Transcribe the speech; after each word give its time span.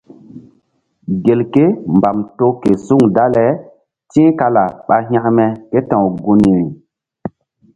Gelke 1.25 1.65
mbam 1.95 2.17
to 2.37 2.47
ke 2.61 2.71
suŋ 2.85 3.01
dale 3.15 3.45
ti̧h 4.11 4.31
kala 4.39 4.63
ɓa 4.87 4.95
hȩkme 5.09 5.45
ké 5.71 5.79
ta̧w 5.89 6.05
gunri. 6.23 6.59